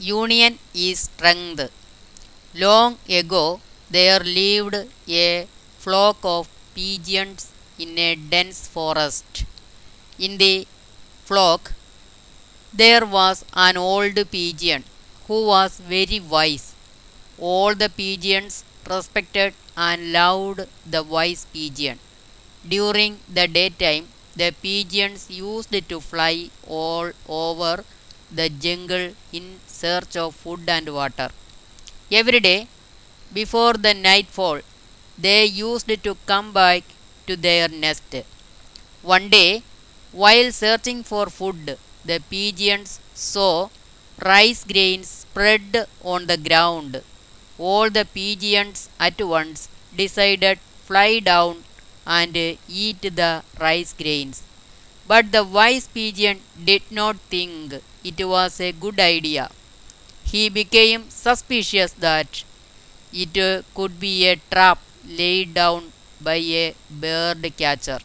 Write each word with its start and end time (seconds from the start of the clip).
Union 0.00 0.58
is 0.72 1.00
strength. 1.00 1.70
Long 2.54 2.98
ago, 3.08 3.60
there 3.90 4.20
lived 4.20 4.76
a 5.08 5.46
flock 5.78 6.18
of 6.22 6.48
pigeons 6.74 7.50
in 7.78 7.98
a 7.98 8.14
dense 8.14 8.68
forest. 8.68 9.44
In 10.18 10.38
the 10.38 10.66
flock, 11.24 11.72
there 12.72 13.04
was 13.06 13.44
an 13.54 13.76
old 13.76 14.16
pigeon 14.30 14.84
who 15.26 15.46
was 15.46 15.78
very 15.80 16.20
wise. 16.20 16.74
All 17.38 17.74
the 17.74 17.90
pigeons 17.90 18.64
respected 18.88 19.54
and 19.76 20.12
loved 20.12 20.66
the 20.86 21.02
wise 21.02 21.46
pigeon. 21.52 21.98
During 22.66 23.20
the 23.28 23.48
daytime, 23.48 24.08
the 24.36 24.52
pigeons 24.62 25.30
used 25.30 25.72
to 25.88 26.00
fly 26.00 26.50
all 26.66 27.12
over 27.28 27.84
the 28.30 28.48
jungle 28.48 29.14
in 29.32 29.60
search 29.66 30.16
of 30.16 30.34
food 30.34 30.68
and 30.68 30.88
water. 30.94 31.28
Every 32.10 32.40
day, 32.40 32.68
before 33.32 33.74
the 33.74 33.94
nightfall, 33.94 34.60
they 35.18 35.44
used 35.46 35.88
to 36.06 36.16
come 36.26 36.52
back 36.52 36.84
to 37.26 37.36
their 37.36 37.68
nest. 37.68 38.14
One 39.02 39.28
day, 39.28 39.62
while 40.12 40.52
searching 40.52 41.02
for 41.02 41.26
food, 41.26 41.78
the 42.04 42.20
pigeons 42.30 43.00
saw 43.14 43.70
rice 44.24 44.64
grains 44.64 45.08
spread 45.08 45.86
on 46.02 46.26
the 46.26 46.36
ground. 46.36 47.02
All 47.58 47.90
the 47.90 48.04
pigeons 48.04 48.88
at 49.00 49.20
once 49.20 49.68
decided 49.96 50.58
to 50.58 50.64
fly 50.86 51.18
down 51.20 51.64
and 52.06 52.36
eat 52.68 53.02
the 53.02 53.42
rice 53.60 53.92
grains. 53.92 54.42
But 55.06 55.32
the 55.32 55.44
wise 55.44 55.88
pigeon 55.88 56.42
did 56.62 56.82
not 56.90 57.16
think 57.30 57.74
it 58.08 58.20
was 58.34 58.60
a 58.60 58.72
good 58.72 59.00
idea. 59.00 59.50
He 60.24 60.48
became 60.48 61.10
suspicious 61.10 61.92
that 61.92 62.44
it 63.12 63.64
could 63.74 64.00
be 64.00 64.26
a 64.28 64.36
trap 64.52 64.78
laid 65.06 65.54
down 65.54 65.92
by 66.20 66.36
a 66.36 66.74
bird 66.90 67.52
catcher. 67.56 68.00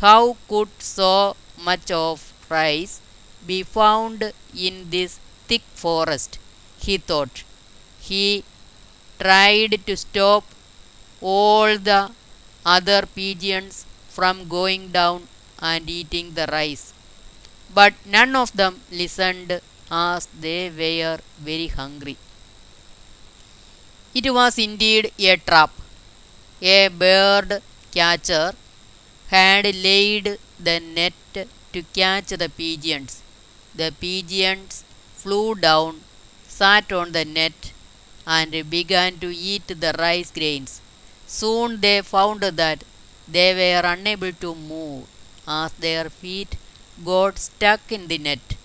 How 0.00 0.36
could 0.48 0.70
so 0.80 1.36
much 1.56 1.90
of 1.90 2.32
rice 2.50 3.00
be 3.46 3.62
found 3.62 4.32
in 4.54 4.90
this 4.90 5.18
thick 5.48 5.62
forest? 5.74 6.38
He 6.78 6.98
thought. 6.98 7.44
He 8.00 8.44
tried 9.20 9.86
to 9.86 9.96
stop 9.96 10.44
all 11.20 11.78
the 11.78 12.12
other 12.66 13.06
pigeons 13.06 13.86
from 14.08 14.48
going 14.48 14.88
down 14.90 15.28
and 15.60 15.88
eating 15.88 16.34
the 16.34 16.46
rice. 16.52 16.92
But 17.74 17.94
none 18.06 18.36
of 18.36 18.52
them 18.52 18.82
listened 18.92 19.60
as 19.90 20.28
they 20.38 20.70
were 20.70 21.18
very 21.40 21.66
hungry. 21.66 22.16
It 24.14 24.32
was 24.32 24.58
indeed 24.58 25.12
a 25.18 25.36
trap. 25.38 25.70
A 26.62 26.88
bird 26.88 27.62
catcher 27.92 28.54
had 29.28 29.64
laid 29.74 30.38
the 30.60 30.80
net 30.80 31.14
to 31.72 31.82
catch 31.94 32.28
the 32.28 32.48
pigeons. 32.48 33.22
The 33.74 33.92
pigeons 34.00 34.84
flew 35.16 35.54
down, 35.56 36.02
sat 36.48 36.92
on 36.92 37.12
the 37.12 37.24
net, 37.24 37.72
and 38.26 38.70
began 38.70 39.18
to 39.20 39.34
eat 39.34 39.66
the 39.68 39.94
rice 39.98 40.30
grains. 40.30 40.80
Soon 41.26 41.80
they 41.80 42.02
found 42.02 42.42
that 42.42 42.84
they 43.28 43.54
were 43.54 43.86
unable 43.88 44.32
to 44.32 44.54
move 44.54 45.06
as 45.46 45.72
their 45.74 46.10
feet 46.10 46.56
got 47.04 47.38
stuck 47.38 47.90
in 47.90 48.08
the 48.08 48.18
net. 48.18 48.56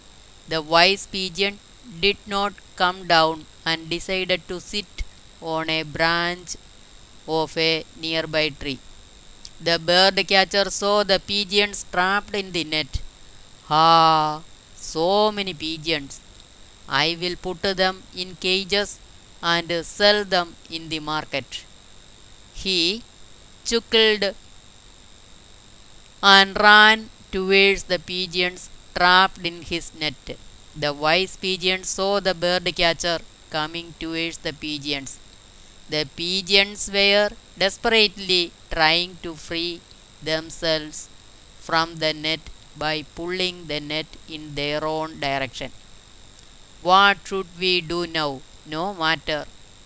The 0.48 0.62
wise 0.62 1.06
pigeon 1.06 1.60
did 2.00 2.18
not 2.26 2.54
come 2.76 3.08
down 3.08 3.46
and 3.66 3.90
decided 3.90 4.48
to 4.48 4.60
sit 4.60 5.04
on 5.42 5.70
a 5.70 5.84
branch 5.84 6.56
of 7.28 7.58
a 7.58 7.86
nearby 8.00 8.50
tree. 8.50 8.80
The 9.60 9.80
bird 9.80 10.16
catcher 10.28 10.70
saw 10.70 11.04
the 11.04 11.20
pigeons 11.20 11.86
trapped 11.92 12.36
in 12.36 12.52
the 12.52 12.64
net. 12.64 13.02
Ah, 13.70 14.42
so 14.76 15.32
many 15.32 15.54
pigeons! 15.54 16.22
I 16.88 17.18
will 17.20 17.36
put 17.36 17.62
them 17.62 18.04
in 18.16 18.36
cages 18.36 19.00
and 19.42 19.72
sell 19.86 20.24
them 20.24 20.56
in 20.70 20.90
the 20.90 21.00
market. 21.00 21.64
He 22.54 23.04
chuckled 23.66 24.36
and 26.22 26.60
ran 26.60 27.10
towards 27.32 27.84
the 27.84 28.00
pigeons 28.00 28.70
trapped 28.96 29.46
in 29.46 29.62
his 29.62 29.94
net. 29.94 30.38
The 30.76 30.94
wise 30.94 31.36
pigeon 31.38 31.84
saw 31.84 32.20
the 32.20 32.34
bird 32.34 32.66
catcher 32.76 33.20
coming 33.50 33.94
towards 34.00 34.40
the 34.40 34.54
pigeons. 34.54 35.20
The 35.90 36.08
pigeons 36.16 36.90
were 36.92 37.30
desperately 37.58 38.52
trying 38.72 39.18
to 39.24 39.36
free 39.36 39.82
themselves 40.22 41.10
from 41.60 41.96
the 41.98 42.14
net 42.14 42.42
by 42.78 43.04
pulling 43.16 43.68
the 43.68 43.80
net 43.80 44.08
in 44.28 44.56
their 44.56 44.84
own 44.86 45.20
direction. 45.20 45.72
What 46.82 47.20
should 47.24 47.48
we 47.60 47.82
do 47.82 48.08
now? 48.08 48.42
No 48.66 48.92
matter 48.94 49.46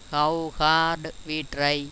how 0.09 0.53
hard 0.57 1.11
we 1.25 1.43
try, 1.43 1.87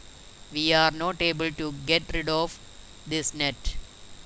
we 0.54 0.74
are 0.74 0.92
not 0.92 1.22
able 1.22 1.52
to 1.52 1.74
get 1.86 2.04
rid 2.14 2.30
of 2.30 2.58
this 3.06 3.34
net. 3.34 3.76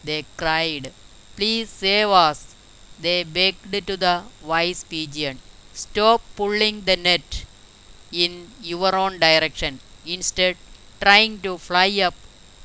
They 0.03 0.25
cried, 0.37 0.93
Please 1.35 1.69
save 1.69 2.09
us. 2.09 2.55
They 2.99 3.23
begged 3.23 3.71
to 3.87 3.97
the 3.97 4.23
wise 4.41 4.83
pigeon, 4.83 5.39
Stop 5.73 6.21
pulling 6.35 6.81
the 6.85 6.95
net 6.97 7.45
in 8.11 8.51
your 8.61 8.95
own 8.95 9.19
direction. 9.19 9.79
Instead, 10.05 10.57
trying 11.01 11.39
to 11.41 11.57
fly 11.57 11.89
up 12.07 12.15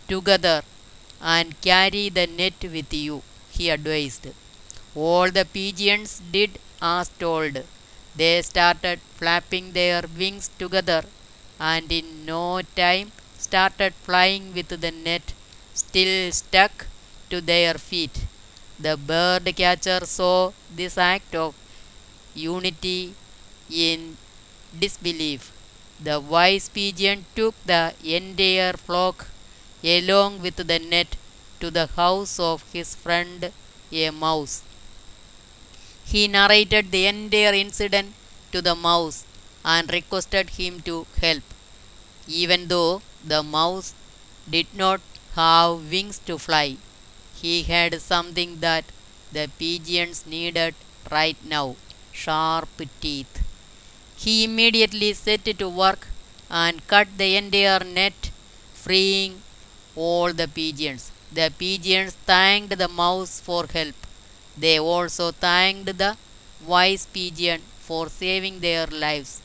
together 0.09 0.63
and 1.21 1.61
carry 1.61 2.09
the 2.11 2.27
net 2.27 2.55
with 2.63 2.93
you, 2.95 3.23
he 3.51 3.71
advised. 3.71 4.29
All 4.95 5.31
the 5.31 5.45
pigeons 5.47 6.21
did 6.31 6.59
as 6.83 7.09
told. 7.09 7.65
They 8.17 8.43
started 8.43 9.01
flapping 9.17 9.73
their 9.73 10.03
wings 10.19 10.51
together 10.59 11.05
and 11.61 11.91
in 11.93 12.27
no 12.27 12.63
time 12.77 13.13
started 13.39 13.95
flying 13.95 14.55
with 14.55 14.69
the 14.69 14.91
net 14.91 15.33
still 15.75 16.33
stuck 16.33 16.87
to 17.31 17.41
their 17.41 17.75
feet. 17.75 18.17
The 18.81 18.97
bird 18.97 19.55
catcher 19.57 20.07
saw 20.07 20.53
this 20.75 20.97
act 20.97 21.35
of 21.35 21.55
unity 22.35 23.15
in 23.71 24.17
disbelief. 24.79 25.53
The 26.01 26.21
wise 26.21 26.69
pigeon 26.69 27.27
took 27.37 27.55
the 27.67 27.95
entire 28.03 28.75
flock 28.75 29.27
along 29.85 30.41
with 30.43 30.57
the 30.57 30.79
net 30.79 31.17
to 31.61 31.71
the 31.71 31.89
house 31.89 32.39
of 32.41 32.65
his 32.73 32.95
friend 32.95 33.53
a 33.93 34.11
mouse. 34.11 34.63
He 36.05 36.27
narrated 36.27 36.91
the 36.91 37.07
entire 37.07 37.55
incident 37.55 38.13
to 38.51 38.61
the 38.61 38.75
mouse 38.75 39.25
and 39.65 39.93
requested 39.93 40.51
him 40.51 40.81
to 40.83 41.07
help. 41.21 41.45
Even 42.27 42.69
though 42.69 43.03
the 43.25 43.43
mouse 43.43 43.95
did 44.51 44.67
not 44.75 45.01
have 45.37 45.91
wings 45.91 46.19
to 46.27 46.39
fly, 46.39 46.79
he 47.41 47.63
had 47.73 48.01
something 48.01 48.61
that 48.61 48.85
the 49.33 49.47
pigeons 49.59 50.25
needed 50.27 50.75
right 51.11 51.39
now 51.45 51.77
sharp 52.13 52.69
teeth. 53.01 53.35
He 54.17 54.45
immediately 54.45 55.13
set 55.15 55.45
to 55.61 55.69
work 55.69 56.09
and 56.51 56.87
cut 56.87 57.09
the 57.17 57.37
entire 57.37 57.81
net, 57.85 58.31
freeing 58.75 59.43
all 59.97 60.33
the 60.33 60.49
pigeons. 60.49 61.11
The 61.33 61.53
pigeons 61.59 62.15
thanked 62.27 62.77
the 62.79 62.89
mouse 62.89 63.41
for 63.41 63.67
help. 63.67 63.97
They 64.57 64.79
also 64.79 65.31
thanked 65.33 65.97
the 65.99 66.17
wise 66.67 67.07
pigeon 67.07 67.63
for 67.79 68.09
saving 68.09 68.61
their 68.61 68.87
lives. 68.89 69.41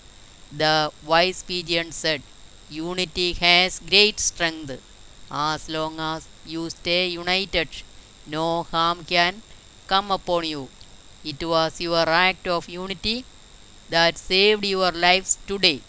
The 0.51 0.91
wise 1.05 1.43
pigeon 1.43 1.91
said, 1.91 2.21
Unity 2.69 3.33
has 3.33 3.79
great 3.79 4.19
strength. 4.19 4.81
As 5.31 5.69
long 5.69 5.99
as 5.99 6.27
you 6.45 6.69
stay 6.69 7.07
united, 7.07 7.69
no 8.27 8.63
harm 8.63 9.05
can 9.05 9.41
come 9.87 10.11
upon 10.11 10.45
you. 10.45 10.69
It 11.23 11.43
was 11.43 11.81
your 11.81 12.07
act 12.09 12.47
of 12.47 12.69
unity 12.69 13.25
that 13.89 14.17
saved 14.17 14.65
your 14.65 14.91
lives 14.91 15.37
today. 15.47 15.81